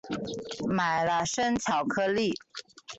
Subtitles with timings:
[0.67, 2.33] 买了生巧克力